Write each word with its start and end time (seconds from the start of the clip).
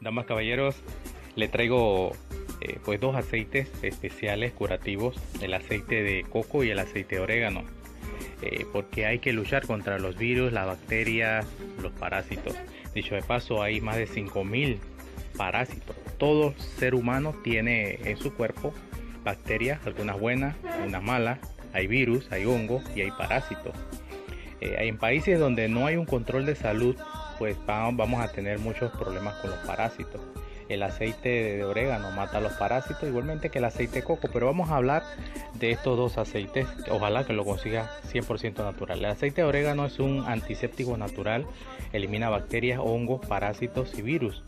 Damas, 0.00 0.26
caballeros, 0.26 0.76
le 1.36 1.48
traigo 1.48 2.12
eh, 2.60 2.78
pues 2.84 3.00
dos 3.00 3.16
aceites 3.16 3.70
especiales 3.82 4.52
curativos, 4.52 5.16
el 5.40 5.54
aceite 5.54 6.02
de 6.02 6.24
coco 6.24 6.64
y 6.64 6.70
el 6.70 6.78
aceite 6.78 7.16
de 7.16 7.20
orégano, 7.22 7.64
eh, 8.42 8.66
porque 8.72 9.06
hay 9.06 9.20
que 9.20 9.32
luchar 9.32 9.66
contra 9.66 9.98
los 9.98 10.16
virus, 10.16 10.52
las 10.52 10.66
bacterias, 10.66 11.46
los 11.80 11.92
parásitos. 11.92 12.54
Dicho 12.94 13.14
de 13.14 13.22
paso, 13.22 13.62
hay 13.62 13.80
más 13.80 13.96
de 13.96 14.06
5000 14.06 14.78
parásitos. 15.36 15.96
Todo 16.18 16.54
ser 16.58 16.94
humano 16.94 17.34
tiene 17.42 17.98
en 18.04 18.16
su 18.16 18.34
cuerpo 18.34 18.72
bacterias, 19.24 19.80
algunas 19.86 20.20
buenas, 20.20 20.56
unas 20.86 21.02
malas, 21.02 21.38
hay 21.72 21.86
virus, 21.86 22.30
hay 22.30 22.44
hongo 22.44 22.82
y 22.94 23.00
hay 23.00 23.10
parásitos. 23.10 23.74
Eh, 24.60 24.76
en 24.80 24.96
países 24.98 25.38
donde 25.38 25.68
no 25.68 25.86
hay 25.86 25.96
un 25.96 26.06
control 26.06 26.46
de 26.46 26.54
salud, 26.54 26.96
pues 27.38 27.56
vamos 27.66 28.20
a 28.20 28.28
tener 28.28 28.58
muchos 28.58 28.90
problemas 28.92 29.34
con 29.36 29.50
los 29.50 29.58
parásitos. 29.60 30.20
El 30.68 30.82
aceite 30.82 31.28
de 31.28 31.64
orégano 31.64 32.10
mata 32.10 32.38
a 32.38 32.40
los 32.40 32.52
parásitos, 32.54 33.08
igualmente 33.08 33.50
que 33.50 33.58
el 33.58 33.64
aceite 33.64 34.00
de 34.00 34.02
coco, 34.02 34.28
pero 34.32 34.46
vamos 34.46 34.70
a 34.70 34.76
hablar 34.76 35.04
de 35.54 35.70
estos 35.70 35.96
dos 35.96 36.18
aceites, 36.18 36.66
ojalá 36.90 37.24
que 37.24 37.32
lo 37.32 37.44
consiga 37.44 37.88
100% 38.12 38.64
natural. 38.64 38.98
El 38.98 39.04
aceite 39.06 39.42
de 39.42 39.48
orégano 39.48 39.86
es 39.86 40.00
un 40.00 40.24
antiséptico 40.26 40.96
natural, 40.96 41.46
elimina 41.92 42.30
bacterias, 42.30 42.80
hongos, 42.82 43.24
parásitos 43.26 43.96
y 43.96 44.02
virus. 44.02 44.42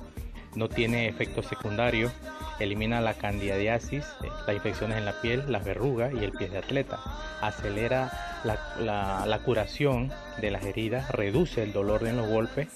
No 0.59 0.69
tiene 0.69 1.07
efectos 1.07 1.47
secundarios, 1.47 2.11
elimina 2.59 3.01
la 3.01 3.15
candidiasis, 3.15 4.05
eh, 4.25 4.29
las 4.45 4.57
infecciones 4.57 4.99
en 4.99 5.05
la 5.05 5.21
piel, 5.21 5.45
las 5.47 5.65
verrugas 5.65 6.13
y 6.13 6.25
el 6.25 6.33
pie 6.33 6.49
de 6.49 6.59
atleta. 6.59 6.99
Acelera 7.41 8.11
la, 8.43 9.41
curación 9.45 10.11
de 10.41 10.51
las 10.51 10.65
heridas, 10.65 11.13
reduce 11.13 11.63
el 11.63 11.73
dolor 11.73 12.09
en 12.09 12.17
los 12.17 12.27
golpes, 12.27 12.67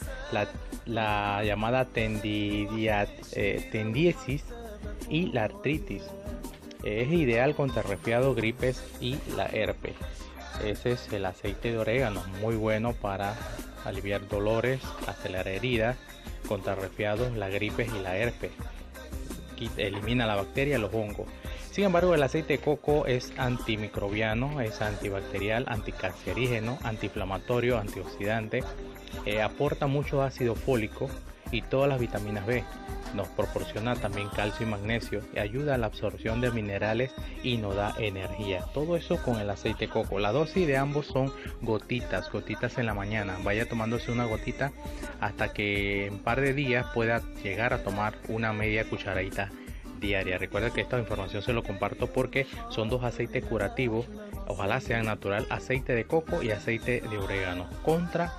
la, 0.86 1.42
llamada 1.42 1.88
eh, 1.96 3.68
tendiesis 3.72 4.44
y 5.08 5.32
la 5.32 5.42
artritis. 5.42 6.04
Es 6.84 7.10
ideal 7.10 7.56
contra 7.56 7.82
resfriado, 7.82 8.36
gripes 8.36 8.80
y 9.00 9.16
la 9.36 9.46
herpes. 9.46 9.96
Ese 10.64 10.92
es 10.92 11.12
el 11.12 11.26
aceite 11.26 11.72
de 11.72 11.78
orégano, 11.78 12.22
muy 12.40 12.54
bueno 12.54 12.92
para 12.92 13.34
aliviar 13.84 14.28
dolores, 14.28 14.80
acelerar 15.08 15.48
heridas, 15.48 15.96
contra 16.52 16.74
resfriados, 16.74 17.34
la 17.34 17.48
gripes 17.48 17.88
y 17.98 18.02
la 18.02 18.18
herpes. 18.18 18.50
Elimina 19.78 20.26
la 20.26 20.34
bacteria, 20.34 20.78
los 20.78 20.92
hongos. 20.92 21.26
Sin 21.70 21.84
embargo, 21.84 22.14
el 22.14 22.22
aceite 22.22 22.54
de 22.54 22.58
coco 22.58 23.06
es 23.06 23.32
antimicrobiano, 23.38 24.60
es 24.60 24.82
antibacterial, 24.82 25.64
anticancerígeno, 25.66 26.78
antiinflamatorio, 26.82 27.78
antioxidante, 27.78 28.64
eh, 29.24 29.40
aporta 29.40 29.86
mucho 29.86 30.20
ácido 30.20 30.54
fólico 30.54 31.08
y 31.52 31.62
todas 31.62 31.88
las 31.88 32.00
vitaminas 32.00 32.44
B. 32.46 32.64
Nos 33.14 33.28
proporciona 33.28 33.94
también 33.94 34.28
calcio 34.30 34.66
y 34.66 34.70
magnesio 34.70 35.20
y 35.34 35.38
ayuda 35.38 35.74
a 35.74 35.78
la 35.78 35.86
absorción 35.86 36.40
de 36.40 36.50
minerales 36.50 37.12
y 37.42 37.58
nos 37.58 37.76
da 37.76 37.94
energía. 37.98 38.64
Todo 38.72 38.96
eso 38.96 39.22
con 39.22 39.38
el 39.38 39.50
aceite 39.50 39.88
coco. 39.88 40.18
La 40.18 40.32
dosis 40.32 40.66
de 40.66 40.78
ambos 40.78 41.06
son 41.06 41.30
gotitas, 41.60 42.32
gotitas 42.32 42.78
en 42.78 42.86
la 42.86 42.94
mañana. 42.94 43.36
Vaya 43.44 43.68
tomándose 43.68 44.10
una 44.10 44.24
gotita 44.24 44.72
hasta 45.20 45.52
que 45.52 46.06
en 46.06 46.14
un 46.14 46.18
par 46.20 46.40
de 46.40 46.54
días 46.54 46.86
pueda 46.94 47.20
llegar 47.42 47.74
a 47.74 47.82
tomar 47.82 48.14
una 48.28 48.54
media 48.54 48.88
cucharadita 48.88 49.50
diaria. 50.00 50.38
Recuerda 50.38 50.70
que 50.70 50.80
esta 50.80 50.98
información 50.98 51.42
se 51.42 51.52
lo 51.52 51.62
comparto 51.62 52.08
porque 52.08 52.46
son 52.70 52.88
dos 52.88 53.04
aceites 53.04 53.44
curativos, 53.44 54.06
ojalá 54.48 54.80
sean 54.80 55.06
natural, 55.06 55.46
aceite 55.48 55.94
de 55.94 56.04
coco 56.04 56.42
y 56.42 56.50
aceite 56.50 57.00
de 57.00 57.18
orégano 57.18 57.68
contra 57.82 58.32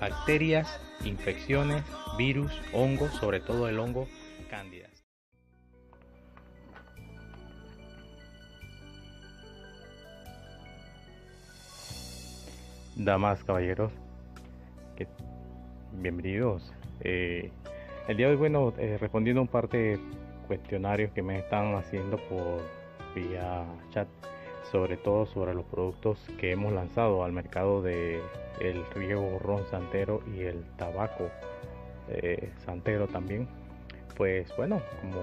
bacterias, 0.00 0.80
infecciones, 1.04 1.82
virus, 2.16 2.52
hongos, 2.72 3.12
sobre 3.12 3.40
todo 3.40 3.68
el 3.68 3.78
hongo 3.78 4.06
cándida. 4.50 4.88
Damas, 12.96 13.44
caballeros, 13.44 13.92
bienvenidos. 15.92 16.72
Eh, 17.00 17.50
el 18.08 18.16
día 18.16 18.26
de 18.26 18.32
hoy, 18.32 18.38
bueno, 18.38 18.72
eh, 18.78 18.98
respondiendo 19.00 19.42
un 19.42 19.48
par 19.48 19.68
de 19.68 20.00
cuestionarios 20.48 21.12
que 21.12 21.22
me 21.22 21.38
están 21.38 21.74
haciendo 21.74 22.16
por 22.28 22.62
vía 23.14 23.64
chat, 23.90 24.08
sobre 24.70 24.96
todo 24.96 25.26
sobre 25.26 25.54
los 25.54 25.64
productos 25.66 26.18
que 26.38 26.52
hemos 26.52 26.72
lanzado 26.72 27.24
al 27.24 27.32
mercado 27.32 27.82
de 27.82 28.20
el 28.60 28.84
riego 28.94 29.38
ron 29.38 29.64
santero 29.70 30.20
y 30.34 30.40
el 30.40 30.64
tabaco 30.76 31.28
eh, 32.08 32.52
santero 32.64 33.06
también. 33.06 33.48
Pues 34.16 34.54
bueno, 34.56 34.80
como, 35.00 35.20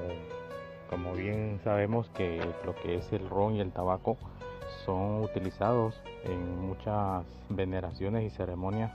como 0.90 1.16
bien 1.16 1.60
sabemos 1.64 2.10
que 2.10 2.40
lo 2.66 2.76
que 2.76 2.96
es 2.96 3.12
el 3.12 3.30
ron 3.30 3.56
y 3.56 3.62
el 3.62 3.72
tabaco 3.72 4.18
son 4.86 5.22
utilizados 5.22 6.00
en 6.24 6.60
muchas 6.60 7.26
veneraciones 7.50 8.24
y 8.24 8.36
ceremonias 8.36 8.92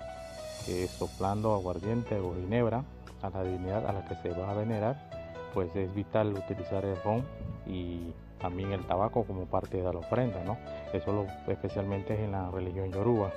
que 0.67 0.87
soplando 0.87 1.55
aguardiente 1.55 2.19
o 2.19 2.35
ginebra 2.35 2.85
a 3.23 3.31
la 3.31 3.45
divinidad 3.45 3.87
a 3.87 3.93
la 3.93 4.05
que 4.07 4.15
se 4.17 4.31
va 4.31 4.51
a 4.51 4.55
venerar 4.55 5.11
pues 5.55 5.75
es 5.75 5.95
vital 5.95 6.35
utilizar 6.35 6.85
el 6.85 6.97
ron 7.03 7.25
y 7.67 8.13
también 8.41 8.73
el 8.73 8.85
tabaco 8.85 9.25
como 9.25 9.47
parte 9.47 9.79
de 9.79 9.93
la 9.93 9.99
ofrenda, 9.99 10.43
¿no? 10.45 10.59
Eso 10.93 11.13
lo, 11.13 11.27
especialmente 11.53 12.23
en 12.23 12.33
la 12.33 12.51
religión 12.51 12.91
yoruba. 12.93 13.31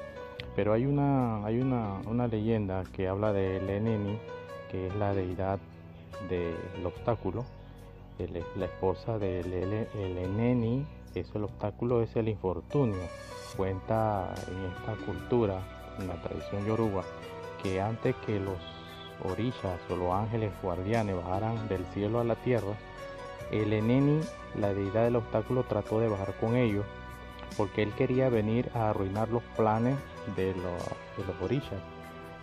Pero 0.56 0.74
hay 0.74 0.86
una, 0.86 1.46
hay 1.46 1.60
una, 1.60 2.28
leyenda 2.28 2.84
que 2.94 3.08
habla 3.08 3.34
de 3.34 3.62
Leneni, 3.62 4.18
que 4.72 4.88
es 4.88 4.96
la 4.96 5.14
deidad 5.14 5.60
del 6.30 6.86
obstáculo, 6.86 7.44
la 8.56 8.66
esposa 8.66 9.18
de 9.18 9.44
Leneni, 9.44 10.86
eso 11.16 11.38
el 11.38 11.44
obstáculo 11.44 12.02
es 12.02 12.16
el 12.16 12.28
infortunio. 12.28 13.02
Cuenta 13.56 14.34
en 14.48 14.66
esta 14.72 15.06
cultura, 15.06 15.60
en 16.00 16.08
la 16.08 16.16
tradición 16.16 16.66
yoruba, 16.66 17.04
que 17.62 17.80
antes 17.80 18.16
que 18.26 18.40
los 18.40 18.58
orillas 19.24 19.80
o 19.92 19.96
los 19.96 20.12
ángeles 20.12 20.52
guardianes 20.62 21.16
bajaran 21.16 21.68
del 21.68 21.86
cielo 21.94 22.20
a 22.20 22.24
la 22.24 22.36
tierra, 22.36 22.74
el 23.62 23.72
Eneni, 23.72 24.20
la 24.60 24.74
deidad 24.74 25.04
del 25.04 25.18
obstáculo, 25.18 25.64
trató 25.64 26.00
de 26.00 26.10
bajar 26.10 26.34
con 26.40 26.56
ellos 26.56 26.86
porque 27.56 27.84
él 27.84 27.94
quería 27.94 28.30
venir 28.30 28.72
a 28.74 28.90
arruinar 28.90 29.30
los 29.30 29.44
planes 29.56 29.96
de 30.36 30.56
los, 30.56 31.28
de 31.28 31.46
orillas. 31.46 31.82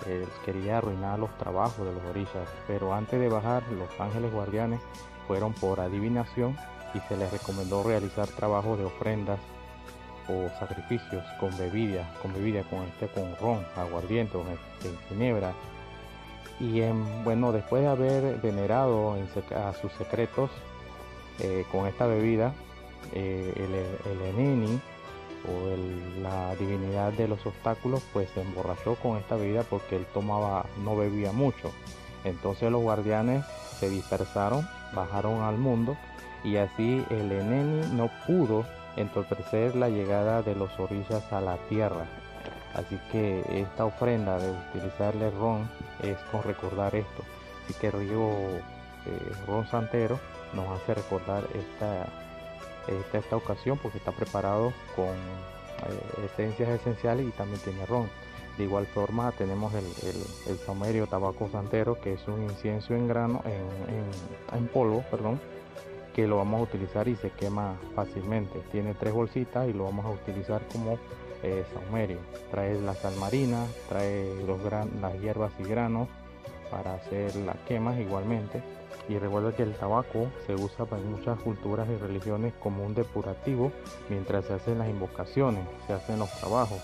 Él 0.06 0.26
quería 0.44 0.78
arruinar 0.78 1.18
los 1.18 1.36
trabajos 1.36 1.84
de 1.84 1.92
los 1.92 2.04
orillas, 2.04 2.48
pero 2.68 2.94
antes 2.94 3.18
de 3.18 3.28
bajar, 3.28 3.64
los 3.72 3.88
ángeles 4.00 4.32
guardianes 4.32 4.80
fueron 5.26 5.52
por 5.52 5.80
adivinación 5.80 6.56
y 6.94 7.00
se 7.00 7.16
les 7.16 7.30
recomendó 7.32 7.82
realizar 7.82 8.28
trabajos 8.28 8.78
de 8.78 8.84
ofrendas 8.84 9.40
o 10.28 10.48
sacrificios 10.60 11.24
con 11.40 11.56
bebida, 11.58 12.08
con 12.22 12.32
bebida, 12.32 12.62
con 12.64 12.82
este 12.84 13.08
con 13.08 13.34
ron, 13.40 13.66
aguardiente, 13.76 14.32
con 14.32 14.46
ginebra, 15.08 15.52
y 16.60 16.82
bueno, 17.24 17.52
después 17.52 17.82
de 17.82 17.88
haber 17.88 18.40
venerado 18.40 19.16
a 19.56 19.72
sus 19.72 19.90
secretos 19.92 20.50
eh, 21.40 21.64
con 21.70 21.86
esta 21.86 22.06
bebida, 22.06 22.52
eh, 23.12 23.52
el, 23.56 24.22
Eneni 24.28 24.80
o 25.48 26.22
la 26.22 26.54
divinidad 26.56 27.12
de 27.12 27.28
los 27.28 27.44
obstáculos, 27.46 28.02
pues 28.12 28.28
se 28.30 28.42
emborrachó 28.42 28.94
con 28.96 29.16
esta 29.16 29.36
bebida 29.36 29.62
porque 29.62 29.96
él 29.96 30.06
tomaba, 30.12 30.66
no 30.84 30.96
bebía 30.96 31.32
mucho. 31.32 31.72
Entonces 32.24 32.70
los 32.70 32.82
guardianes 32.82 33.44
se 33.78 33.88
dispersaron, 33.88 34.68
bajaron 34.94 35.42
al 35.42 35.56
mundo 35.56 35.96
y 36.44 36.56
así 36.56 37.04
el 37.10 37.32
Eneni 37.32 37.86
no 37.94 38.10
pudo 38.26 38.66
entorpecer 38.96 39.76
la 39.76 39.88
llegada 39.88 40.42
de 40.42 40.54
los 40.54 40.78
orillas 40.78 41.32
a 41.32 41.40
la 41.40 41.56
tierra. 41.68 42.04
Así 42.74 42.98
que 43.10 43.42
esta 43.60 43.84
ofrenda 43.84 44.38
de 44.38 44.50
utilizarle 44.50 45.30
ron 45.30 45.68
es 46.02 46.16
con 46.30 46.42
recordar 46.42 46.94
esto. 46.94 47.24
Así 47.64 47.74
que 47.74 47.90
Río 47.90 48.30
eh, 49.06 49.32
Ron 49.46 49.66
Santero 49.66 50.18
nos 50.54 50.68
hace 50.68 50.94
recordar 50.94 51.44
esta, 51.54 52.06
esta, 53.16 53.36
ocasión 53.36 53.78
porque 53.78 53.98
está 53.98 54.12
preparado 54.12 54.72
con 54.96 55.06
eh, 55.08 56.26
esencias 56.32 56.68
esenciales 56.68 57.26
y 57.26 57.30
también 57.30 57.60
tiene 57.60 57.86
ron. 57.86 58.08
De 58.58 58.64
igual 58.64 58.86
forma 58.86 59.32
tenemos 59.32 59.72
el, 59.74 59.86
el, 60.48 60.58
saumerio 60.58 61.06
tabaco 61.06 61.48
santero 61.50 62.00
que 62.00 62.14
es 62.14 62.28
un 62.28 62.42
incienso 62.42 62.94
en 62.94 63.08
grano, 63.08 63.42
en, 63.46 64.58
en 64.58 64.66
polvo, 64.68 65.02
perdón, 65.10 65.40
que 66.14 66.26
lo 66.26 66.36
vamos 66.36 66.60
a 66.60 66.64
utilizar 66.64 67.08
y 67.08 67.16
se 67.16 67.30
quema 67.30 67.76
fácilmente. 67.94 68.60
Tiene 68.72 68.94
tres 68.94 69.14
bolsitas 69.14 69.68
y 69.68 69.72
lo 69.72 69.84
vamos 69.84 70.04
a 70.04 70.10
utilizar 70.10 70.60
como 70.72 70.98
eh, 71.42 71.64
saumerio. 71.72 72.18
Trae 72.50 72.78
la 72.80 72.94
sal 72.94 73.16
marina, 73.16 73.64
trae 73.88 74.34
los 74.46 74.62
gran, 74.62 74.90
las 75.00 75.18
hierbas 75.20 75.52
y 75.58 75.64
granos 75.64 76.08
para 76.70 76.94
hacer 76.94 77.34
las 77.36 77.56
quemas 77.66 77.98
igualmente. 77.98 78.62
Y 79.08 79.18
recuerda 79.18 79.52
que 79.52 79.64
el 79.64 79.74
tabaco 79.74 80.28
se 80.46 80.54
usa 80.54 80.84
para 80.84 81.02
muchas 81.02 81.40
culturas 81.40 81.88
y 81.88 81.96
religiones 81.96 82.52
como 82.60 82.84
un 82.84 82.94
depurativo 82.94 83.72
mientras 84.08 84.44
se 84.44 84.54
hacen 84.54 84.78
las 84.78 84.88
invocaciones, 84.88 85.64
se 85.86 85.94
hacen 85.94 86.18
los 86.18 86.30
trabajos. 86.38 86.78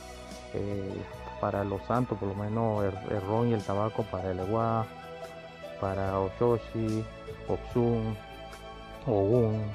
Eh, 0.54 1.02
para 1.40 1.64
los 1.64 1.82
santos, 1.82 2.18
por 2.18 2.28
lo 2.28 2.34
menos 2.34 2.84
el, 2.84 3.20
ron 3.22 3.48
y 3.48 3.54
el 3.54 3.62
tabaco 3.62 4.04
para 4.04 4.30
el 4.30 4.40
agua 4.40 4.86
para 5.80 6.18
Oshoshi, 6.18 7.04
Opsun, 7.48 8.16
Ogun, 9.06 9.70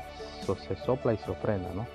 se 0.68 0.76
sopla 0.76 1.14
y 1.14 1.18
se 1.18 1.30
ofrenda, 1.32 1.70
¿no? 1.74 1.86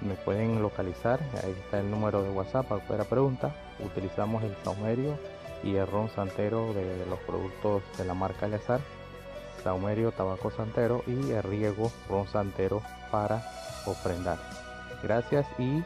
Me 0.00 0.14
pueden 0.14 0.62
localizar, 0.62 1.18
ahí 1.42 1.54
está 1.64 1.80
el 1.80 1.90
número 1.90 2.22
de 2.22 2.30
WhatsApp 2.30 2.66
para 2.66 3.04
pregunta. 3.04 3.54
Utilizamos 3.84 4.42
el 4.44 4.54
saumerio 4.62 5.18
y 5.64 5.74
el 5.76 5.86
ron 5.86 6.08
santero 6.10 6.72
de 6.74 7.04
los 7.06 7.18
productos 7.20 7.82
de 7.98 8.04
la 8.04 8.14
marca 8.14 8.46
Eleazar, 8.46 8.80
saumerio, 9.66 10.12
tabaco 10.12 10.52
santero 10.52 11.02
y 11.08 11.32
riego 11.40 11.90
ron 12.08 12.28
santero 12.28 12.82
para 13.10 13.42
ofrendar. 13.84 14.38
Gracias 15.02 15.44
y 15.58 15.82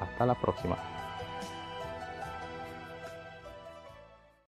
hasta 0.00 0.24
la 0.24 0.34
próxima. 0.34 0.97